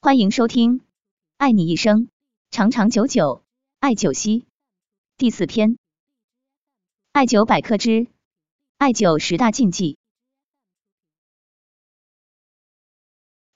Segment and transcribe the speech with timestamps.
[0.00, 0.78] 欢迎收听
[1.38, 2.08] 《爱你一生
[2.52, 3.42] 长长久久
[3.80, 4.40] 艾灸息》
[5.16, 5.72] 第四篇
[7.10, 8.06] 《艾灸百科之
[8.76, 9.94] 艾灸十大禁忌》。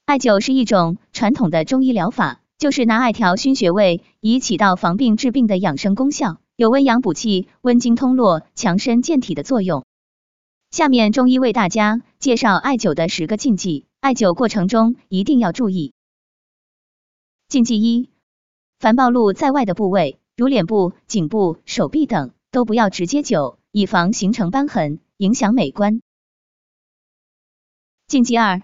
[0.04, 9.84] 艾灸是一种传统的中医疗法，就是拿艾条熏穴位，以起到防病治病的养生功效，有温阳补气、温经通络、强身健体的作用。
[10.72, 15.94] 下面中医为大家介绍艾灸的十个禁忌，艾灸过程中一定要注意。
[17.52, 18.08] 禁忌一：
[18.78, 26.00] 凡暴露在外的部位，如脸部、颈部、手臂等，都不要直接灸，以防形成瘢痕，影响美观。
[28.06, 28.62] 禁忌二：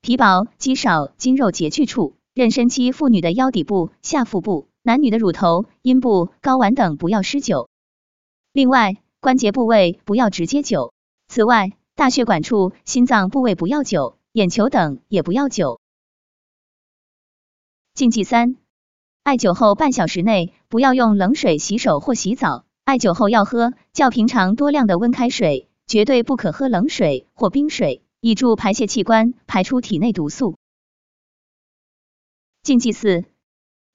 [0.00, 7.68] 皮薄肌少、筋肉拮据处，妊娠期妇女的腰底部、下腹部，男女的乳头、阴部、睾丸等不要施灸。
[8.52, 10.90] 另外，关节部位不要直接灸。
[11.28, 15.78] 此外，大血管处、心脏部位不要灸，眼球等也不要灸。
[17.98, 18.54] 禁忌三：
[19.24, 30.54] 艾灸后半小时内不要用冷水洗手或洗澡，艾灸后要喝较平常多量的温开水，绝对不可喝冷水或冰水，以助排泄器官排出体内毒素。
[32.62, 33.24] 禁忌四：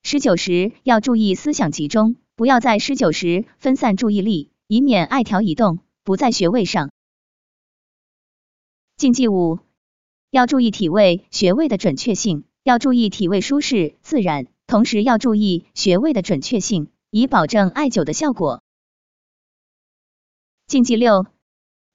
[0.02, 6.92] 施灸时要注意思想集中，不要在施灸时分散注意力，以免艾条移动不在穴位上。
[8.98, 9.60] 禁忌五，
[10.30, 18.62] 要注意体位穴位的准确性，要注意体位舒适自然，同时要注意穴位的准确性，以保证艾灸的效果。
[20.66, 21.26] 禁忌六，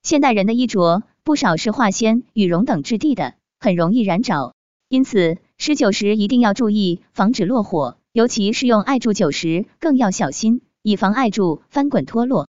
[0.03, 4.55] 现代人的衣着不少是化纤、羽绒等质地的，很容易燃着，
[4.89, 12.47] 因此施灸时一定要注意防止落火，尤其是用艾柱灸时更要小心，以防艾柱翻滚脱落。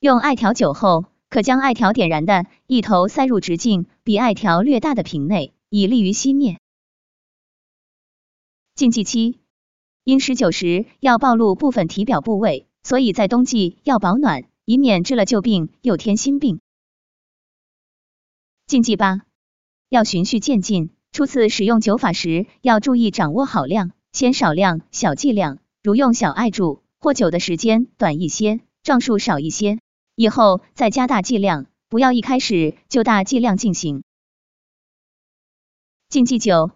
[0.00, 1.04] 用艾条灸后。
[1.28, 6.60] 可将艾条点燃的一头塞入直径比艾条略大的瓶内，以利于熄灭。
[8.76, 9.40] 禁忌七：
[10.04, 16.60] 因施灸时要暴露部分体表部位，所以在冬季要保暖，以免治了旧病又添新病。
[18.66, 19.22] 禁忌八：
[19.88, 29.78] 要循序渐进，初次使用灸法时要注意掌握好量，先少量小剂量，如用小艾柱或灸的时间短一些，壮数少一些。
[30.16, 34.02] 以后再加大剂量，不要一开始就大剂量进行。
[36.10, 36.72] 禁忌九，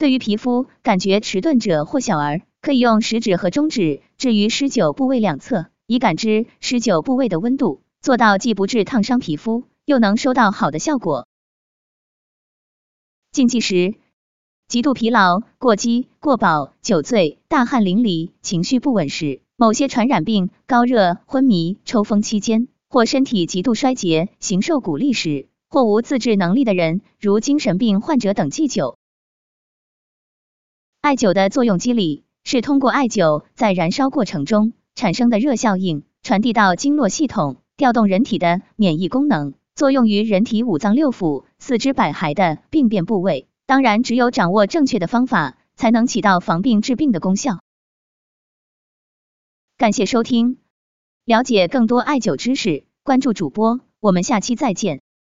[0.00, 11.26] 对于皮肤感觉迟钝者或小儿，可以用食指和中指置于施灸部位两侧，以感知施灸部位的温度，做到既不致烫伤皮肤，又能收到好的效果。
[13.30, 13.96] 禁忌时，
[14.68, 19.42] 极度疲劳、过饥、过饱、酒醉、大汗淋漓、情绪不稳时。
[19.58, 28.96] 某些传染病、高热、昏迷、抽风期间，或身体极度衰竭、形瘦骨立时，或无自制能力的人，如精神病患者等忌灸。
[31.00, 43.48] 艾灸的作用机理是通过艾灸在燃烧过程中产生的热效应，传递到经络系统，调动人体的免疫功能，作用于人体五脏六腑、四肢百骸的病变部位。
[43.64, 47.60] 当然，只有掌握正确的方法，才能起到防病治病的功效。
[49.78, 50.58] 感谢收听，
[51.24, 55.00] 了解更多艾灸知识，关注主播，我们下期再见。